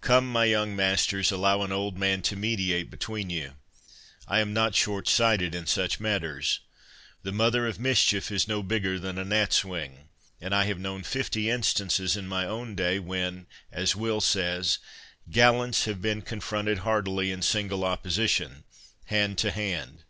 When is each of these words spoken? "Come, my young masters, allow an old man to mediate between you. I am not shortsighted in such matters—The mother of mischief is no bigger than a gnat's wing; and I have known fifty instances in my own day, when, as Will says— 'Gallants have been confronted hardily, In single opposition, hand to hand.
"Come, 0.00 0.30
my 0.30 0.44
young 0.44 0.76
masters, 0.76 1.32
allow 1.32 1.62
an 1.62 1.72
old 1.72 1.98
man 1.98 2.22
to 2.30 2.36
mediate 2.36 2.92
between 2.92 3.28
you. 3.28 3.54
I 4.28 4.38
am 4.38 4.52
not 4.52 4.76
shortsighted 4.76 5.52
in 5.52 5.66
such 5.66 5.98
matters—The 5.98 7.32
mother 7.32 7.66
of 7.66 7.80
mischief 7.80 8.30
is 8.30 8.46
no 8.46 8.62
bigger 8.62 9.00
than 9.00 9.18
a 9.18 9.24
gnat's 9.24 9.64
wing; 9.64 10.10
and 10.40 10.54
I 10.54 10.66
have 10.66 10.78
known 10.78 11.02
fifty 11.02 11.50
instances 11.50 12.16
in 12.16 12.28
my 12.28 12.46
own 12.46 12.76
day, 12.76 13.00
when, 13.00 13.48
as 13.72 13.96
Will 13.96 14.20
says— 14.20 14.78
'Gallants 15.28 15.86
have 15.86 16.00
been 16.00 16.22
confronted 16.22 16.82
hardily, 16.86 17.32
In 17.32 17.42
single 17.42 17.82
opposition, 17.84 18.62
hand 19.06 19.38
to 19.38 19.50
hand. 19.50 20.04